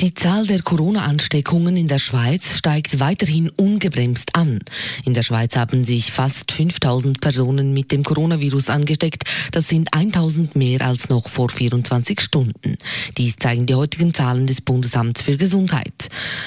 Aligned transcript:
Die 0.00 0.12
Zahl 0.12 0.44
der 0.48 0.60
Corona-Ansteckungen 0.60 1.76
in 1.76 1.86
der 1.86 2.00
Schweiz 2.00 2.58
steigt 2.58 2.98
weiterhin 2.98 3.48
ungebremst 3.48 4.34
an. 4.34 4.58
In 5.04 5.14
der 5.14 5.22
Schweiz 5.22 5.54
haben 5.54 5.84
sich 5.84 6.10
fast 6.10 6.50
5000 6.50 7.20
Personen 7.20 7.72
mit 7.72 7.92
dem 7.92 8.02
Coronavirus 8.02 8.70
angesteckt. 8.70 9.22
Das 9.52 9.68
sind 9.68 9.94
1000 9.94 10.56
mehr 10.56 10.82
als 10.82 11.10
noch 11.10 11.28
vor 11.28 11.48
24 11.48 12.20
Stunden. 12.20 12.76
Dies 13.16 13.36
zeigen 13.36 13.66
die 13.66 13.76
heutigen 13.76 14.12
Zahlen 14.12 14.48
des 14.48 14.62
Bundesamts 14.62 15.22
für 15.22 15.36
Gesundheit. 15.36 16.03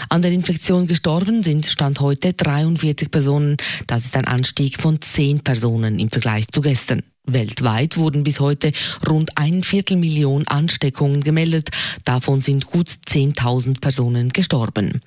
An 0.10 0.22
der 0.22 0.32
Infektion 0.32 0.88
gestorben 0.88 1.44
sind 1.44 1.66
Stand 1.66 2.00
heute 2.00 2.34
43 2.34 3.12
Personen. 3.12 3.58
Das 3.88 4.06
ist 4.06 4.16
ein 4.16 4.26
Anstieg 4.26 4.82
von 4.82 5.02
10 5.02 5.42
Personen 5.42 6.00
im 6.00 6.10
Vergleich 6.10 6.48
zu 6.48 6.62
gestern. 6.62 7.04
Weltweit 7.26 7.98
wurden 7.98 8.24
bis 8.24 8.40
heute 8.40 8.72
rund 9.08 9.32
ein 9.38 9.64
Viertelmillion 9.64 10.48
Ansteckungen 10.48 11.22
gemeldet. 11.22 11.70
Davon 12.06 12.40
sind 12.40 12.68
gut 12.68 12.90
10.000 12.90 13.82
Personen 13.82 14.30
gestorben. 14.30 15.02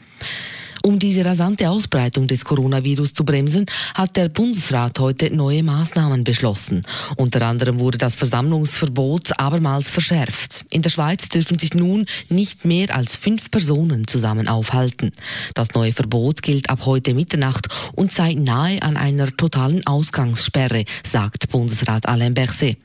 Um 0.83 0.99
diese 0.99 1.25
rasante 1.25 1.69
Ausbreitung 1.69 2.27
des 2.27 2.45
Coronavirus 2.45 3.13
zu 3.13 3.25
bremsen, 3.25 3.67
hat 3.95 4.17
der 4.17 4.31
Bundesrat 4.31 4.99
heute 4.99 5.31
neue 5.31 5.63
Maßnahmen 5.63 6.25
beschlossen. 6.25 6.83
Unter 7.17 7.43
anderem 7.43 7.79
wurde 7.79 7.99
das 7.99 8.15
Versammlungsverbot 8.15 9.39
abermals 9.39 9.91
verschärft. 9.91 10.65
In 10.71 10.81
der 10.81 10.89
Schweiz 10.89 11.29
dürfen 11.29 11.59
sich 11.59 11.75
nun 11.75 12.07
nicht 12.31 12.65
mehr 12.65 12.95
als 12.95 13.15
fünf 13.15 13.51
Personen 13.51 14.07
zusammen 14.07 14.49
aufhalten. 14.49 15.13
Das 15.55 15.69
neue 15.75 15.93
Verbot 15.93 16.43
gilt 16.43 16.71
ab 16.71 16.87
heute 16.87 17.13
Mitternacht 17.13 17.69
und 17.95 18.13
sei 18.13 18.35
nahe 18.35 18.81
an 18.83 18.97
einer 18.97 19.35
totalen 19.37 19.87
Ausgangssperre, 19.87 20.85
sagt 21.05 21.51
Bundesrat 21.51 22.07
Alain 22.07 22.35
Berset. 22.35 22.77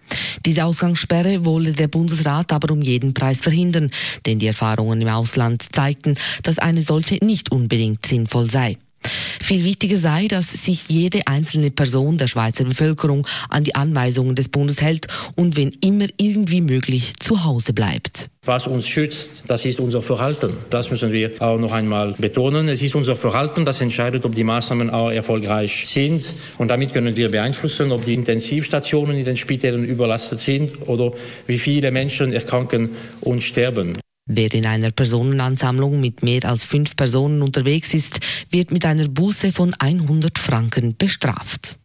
Diese 0.46 0.66
Ausgangssperre 0.66 1.46
wolle 1.46 1.74
der 1.74 1.88
Bundesrat 1.88 2.52
aber 2.52 2.72
um 2.72 2.82
jeden 2.82 3.14
Preis 3.14 3.42
verhindern, 3.42 3.92
denn 4.26 4.40
die 4.40 4.48
Erfahrungen 4.48 5.02
im 5.02 5.08
Ausland 5.08 5.66
zeigten, 5.72 6.16
dass 6.44 6.60
eine 6.60 6.82
solche 6.82 7.24
nicht 7.24 7.52
unbedingt 7.52 8.06
sinnvoll 8.06 8.50
sei. 8.50 8.78
Viel 9.42 9.64
wichtiger 9.64 9.98
sei, 9.98 10.28
dass 10.28 10.52
sich 10.52 10.86
jede 10.88 11.28
einzelne 11.28 11.72
Person 11.72 12.18
der 12.18 12.28
Schweizer 12.28 12.64
Bevölkerung 12.64 13.28
an 13.50 13.64
die 13.64 13.76
Anweisungen 13.76 14.36
des 14.36 14.50
Bundes 14.50 14.82
hält 14.82 15.08
und 15.36 15.56
wenn 15.56 15.70
immer 15.82 16.08
irgendwie 16.18 16.62
möglich 16.62 17.14
zu 17.20 17.44
Hause 17.44 17.74
bleibt. 17.74 18.30
Was 18.46 18.68
uns 18.68 18.88
schützt, 18.88 19.44
das 19.48 19.66
ist 19.66 19.80
unser 19.80 20.04
Verhalten. 20.04 20.54
Das 20.70 20.92
müssen 20.92 21.12
wir 21.12 21.32
auch 21.42 21.58
noch 21.58 21.72
einmal 21.72 22.14
betonen. 22.14 22.68
Es 22.70 22.82
ist 22.84 22.94
unser 22.94 23.16
Verhalten, 23.16 23.66
das 23.66 23.82
entscheidet, 23.82 24.24
ob 24.24 24.36
die 24.36 24.44
Maßnahmen 24.44 24.92
auch 24.92 25.10
erfolgreich 25.10 25.86
sind. 25.88 26.32
Und 26.60 26.68
damit 26.68 26.94
können 26.94 27.16
wir 27.16 27.32
beeinflussen, 27.32 27.92
ob 27.92 28.06
die 28.06 28.14
Intensivstationen 28.14 29.18
in 29.18 29.26
den 29.26 29.38
Spitälern 29.38 29.84
überlastet 29.84 30.42
sind 30.42 30.88
oder 30.88 31.14
wie 31.48 31.58
viele 31.58 31.90
Menschen 31.90 32.34
erkranken 32.34 32.92
und 33.22 33.42
sterben. 33.42 33.98
Wer 34.28 34.52
in 34.56 34.66
einer 34.66 34.90
Personenansammlung 34.90 36.02
mit 36.02 36.24
mehr 36.24 36.46
als 36.46 36.66
fünf 36.66 36.96
Personen 36.96 37.44
unterwegs 37.44 37.94
ist, 37.94 38.20
wird 38.50 38.72
mit 38.72 38.84
einer 38.84 39.08
Buße 39.08 39.52
von 39.52 39.76
100 39.76 40.40
Franken 40.40 40.98
bestraft. 40.98 41.78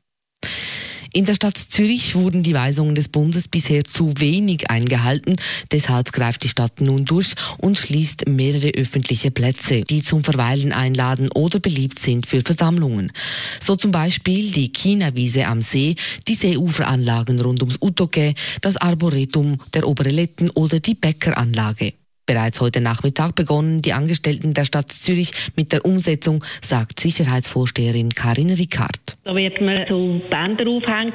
In 1.12 1.26
der 1.26 1.34
Stadt 1.34 1.58
Zürich 1.58 2.14
wurden 2.14 2.42
die 2.42 2.54
Weisungen 2.54 2.94
des 2.94 3.08
Bundes 3.08 3.46
bisher 3.46 3.84
zu 3.84 4.14
wenig 4.18 4.70
eingehalten. 4.70 5.36
Deshalb 5.70 6.12
greift 6.12 6.42
die 6.42 6.48
Stadt 6.48 6.80
nun 6.80 7.04
durch 7.04 7.34
und 7.58 7.76
schließt 7.76 8.26
mehrere 8.26 8.70
öffentliche 8.70 9.30
Plätze, 9.30 9.82
die 9.82 10.02
zum 10.02 10.24
Verweilen 10.24 10.72
einladen 10.72 11.28
oder 11.34 11.58
beliebt 11.58 11.98
sind 11.98 12.26
für 12.26 12.40
Versammlungen. 12.40 13.12
So 13.60 13.76
zum 13.76 13.90
Beispiel 13.90 14.50
die 14.52 14.72
China-Wiese 14.72 15.46
am 15.46 15.60
See, 15.60 15.96
die 16.26 16.36
Seeuferanlagen 16.36 17.40
rund 17.40 17.60
ums 17.60 17.78
Utoke, 17.82 18.34
das 18.62 18.76
Arboretum 18.76 19.58
der 19.74 19.86
Obereletten 19.86 20.48
oder 20.50 20.80
die 20.80 20.94
Bäckeranlage 20.94 21.92
bereits 22.30 22.60
heute 22.60 22.80
Nachmittag 22.80 23.34
begonnen 23.34 23.82
die 23.82 23.92
Angestellten 23.92 24.54
der 24.54 24.64
Stadt 24.64 24.88
Zürich 24.88 25.32
mit 25.56 25.72
der 25.72 25.84
Umsetzung, 25.84 26.44
sagt 26.62 27.00
Sicherheitsvorsteherin 27.00 28.10
Karin 28.10 28.50
Ricard. 28.50 29.16
Da 29.24 29.34
wird 29.34 29.60
man 29.60 29.84
so 29.88 30.20
Bänder 30.30 30.70
aufhängen 30.70 31.12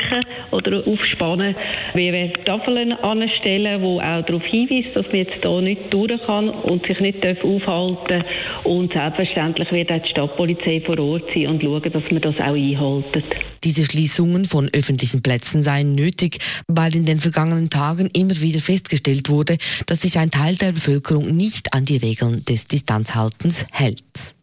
oder 0.51 0.85
aufspannen, 0.85 1.55
wir 1.93 2.33
Tafeln 2.43 2.91
anstellen, 2.91 3.81
wo 3.81 3.99
auch 4.01 4.25
darauf 4.25 4.43
hinweist, 4.43 4.93
dass 4.93 5.05
man 5.05 5.15
jetzt 5.15 5.41
hier 5.41 5.61
nicht 5.61 5.93
durch 5.93 6.21
kann 6.25 6.49
und 6.49 6.85
sich 6.85 6.99
nicht 6.99 7.25
aufhalten 7.25 8.07
darf. 8.09 8.25
Und 8.65 8.91
selbstverständlich 8.91 9.71
wird 9.71 9.91
auch 9.91 10.01
die 10.01 10.09
Stadtpolizei 10.09 10.81
vor 10.85 10.99
Ort 10.99 11.23
sein 11.33 11.47
und 11.47 11.63
schauen, 11.63 11.93
dass 11.93 12.11
man 12.11 12.21
das 12.21 12.35
auch 12.35 12.55
einhalten. 12.55 13.23
Diese 13.65 13.83
Schließungen 13.83 14.45
von 14.45 14.69
öffentlichen 14.71 15.23
Plätzen 15.23 15.63
seien 15.63 15.95
nötig, 15.95 16.37
weil 16.67 16.95
in 16.95 17.05
den 17.05 17.19
vergangenen 17.19 17.71
Tagen 17.71 18.11
immer 18.13 18.39
wieder 18.39 18.59
festgestellt 18.59 19.27
wurde, 19.27 19.57
dass 19.87 20.01
sich 20.01 20.19
ein 20.19 20.29
Teil 20.29 20.55
der 20.55 20.71
Bevölkerung 20.71 21.35
nicht 21.35 21.73
an 21.73 21.83
die 21.83 21.97
Regeln 21.97 22.45
des 22.45 22.65
Distanzhaltens 22.65 23.65
hält. 23.71 24.34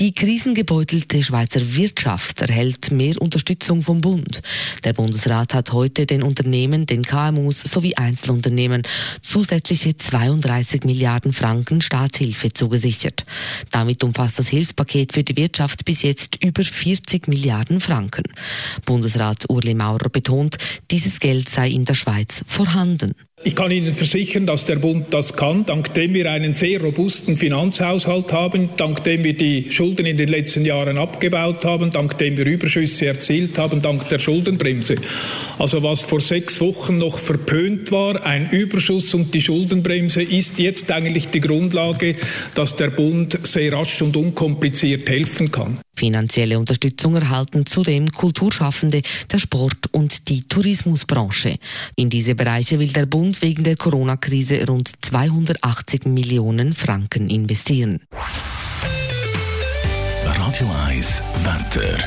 Die 0.00 0.12
krisengebeutelte 0.12 1.22
Schweizer 1.22 1.76
Wirtschaft 1.76 2.40
erhält 2.40 2.90
mehr 2.90 3.14
Unterstützung 3.22 3.80
vom 3.80 4.00
Bund. 4.00 4.42
Der 4.82 4.92
Bundesrat 4.92 5.54
hat 5.54 5.72
heute 5.72 6.04
den 6.04 6.24
Unternehmen, 6.24 6.84
den 6.84 7.02
KMUs 7.02 7.62
sowie 7.62 7.94
Einzelunternehmen 7.94 8.82
zusätzliche 9.22 9.96
32 9.96 10.82
Milliarden 10.82 11.32
Franken 11.32 11.80
Staatshilfe 11.80 12.52
zugesichert. 12.52 13.24
Damit 13.70 14.02
umfasst 14.02 14.40
das 14.40 14.48
Hilfspaket 14.48 15.12
für 15.12 15.22
die 15.22 15.36
Wirtschaft 15.36 15.84
bis 15.84 16.02
jetzt 16.02 16.42
über 16.42 16.64
40 16.64 17.28
Milliarden 17.28 17.78
Franken. 17.78 18.24
Bundesrat 18.84 19.48
Urli 19.48 19.74
Maurer 19.74 20.08
betont, 20.08 20.58
dieses 20.90 21.20
Geld 21.20 21.48
sei 21.48 21.68
in 21.68 21.84
der 21.84 21.94
Schweiz 21.94 22.42
vorhanden. 22.48 23.14
Ich 23.46 23.54
kann 23.54 23.70
Ihnen 23.70 23.92
versichern, 23.92 24.46
dass 24.46 24.64
der 24.64 24.76
Bund 24.76 25.12
das 25.12 25.34
kann, 25.34 25.66
dank 25.66 25.92
dem 25.92 26.14
wir 26.14 26.30
einen 26.30 26.54
sehr 26.54 26.80
robusten 26.80 27.36
Finanzhaushalt 27.36 28.32
haben, 28.32 28.70
dank 28.78 29.04
dem 29.04 29.22
wir 29.22 29.34
die 29.34 29.70
Schulden 29.70 30.06
in 30.06 30.16
den 30.16 30.28
letzten 30.28 30.64
Jahren 30.64 30.96
abgebaut 30.96 31.62
haben, 31.66 31.92
dank 31.92 32.16
dem 32.16 32.38
wir 32.38 32.46
Überschüsse 32.46 33.04
erzielt 33.04 33.58
haben, 33.58 33.82
dank 33.82 34.08
der 34.08 34.18
Schuldenbremse. 34.18 34.94
Also 35.58 35.82
was 35.82 36.00
vor 36.00 36.20
sechs 36.20 36.58
Wochen 36.62 36.96
noch 36.96 37.18
verpönt 37.18 37.92
war, 37.92 38.24
ein 38.24 38.48
Überschuss 38.48 39.12
und 39.12 39.34
die 39.34 39.42
Schuldenbremse, 39.42 40.22
ist 40.22 40.58
jetzt 40.58 40.90
eigentlich 40.90 41.26
die 41.26 41.40
Grundlage, 41.40 42.16
dass 42.54 42.76
der 42.76 42.88
Bund 42.88 43.38
sehr 43.42 43.74
rasch 43.74 44.00
und 44.00 44.16
unkompliziert 44.16 45.10
helfen 45.10 45.50
kann. 45.50 45.78
Finanzielle 45.96 46.58
Unterstützung 46.58 47.16
erhalten 47.16 47.66
zudem 47.66 48.10
Kulturschaffende, 48.10 49.02
der 49.30 49.38
Sport 49.38 49.92
und 49.92 50.28
die 50.28 50.42
Tourismusbranche. 50.42 51.56
In 51.96 52.10
diese 52.10 52.34
Bereiche 52.34 52.78
will 52.78 52.92
der 52.92 53.06
Bund 53.06 53.42
wegen 53.42 53.64
der 53.64 53.76
Corona-Krise 53.76 54.66
rund 54.66 54.90
280 55.02 56.06
Millionen 56.06 56.74
Franken 56.74 57.30
investieren. 57.30 58.00
Radio 60.24 60.70
1 60.88 61.22
Wetter. 61.42 61.98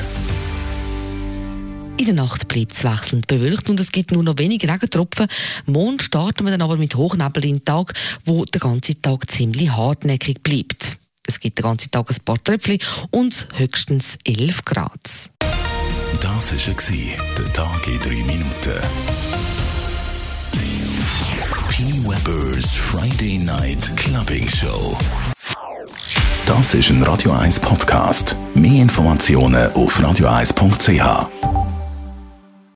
In 1.98 2.04
der 2.04 2.14
Nacht 2.14 2.46
bleibt 2.46 2.72
es 2.72 2.84
wechselnd 2.84 3.26
bewölkt 3.26 3.68
und 3.68 3.80
es 3.80 3.90
gibt 3.90 4.12
nur 4.12 4.22
noch 4.22 4.38
wenige 4.38 4.72
Regentropfen. 4.72 5.26
Morgen 5.66 5.98
starten 5.98 6.44
wir 6.44 6.52
dann 6.52 6.62
aber 6.62 6.76
mit 6.76 6.94
Hochnebel 6.94 7.44
in 7.44 7.56
den 7.56 7.64
Tag, 7.64 7.92
wo 8.24 8.44
der 8.44 8.60
ganze 8.60 9.00
Tag 9.00 9.28
ziemlich 9.28 9.70
hartnäckig 9.70 10.42
bleibt. 10.42 10.98
Es 11.28 11.38
gibt 11.38 11.58
den 11.58 11.64
ganzen 11.64 11.90
Tag 11.90 12.10
ein 12.10 12.16
paar 12.24 12.42
Tröpfchen 12.42 12.78
und 13.10 13.48
höchstens 13.54 14.16
11 14.24 14.64
Grad. 14.64 14.90
Das 16.20 16.52
war 16.52 17.16
der 17.36 17.52
Tag 17.52 17.86
in 17.86 18.00
drei 18.00 18.24
Minuten. 18.24 18.80
P. 21.70 21.84
Weber's 22.02 22.74
Friday 22.74 23.38
Night 23.38 23.94
Clubbing 23.96 24.48
Show. 24.48 24.96
Das 26.46 26.74
ist 26.74 26.90
ein 26.90 27.02
Radio 27.02 27.32
1 27.32 27.60
Podcast. 27.60 28.34
Mehr 28.54 28.82
Informationen 28.82 29.70
auf 29.74 30.00
radio1.ch. 30.00 31.67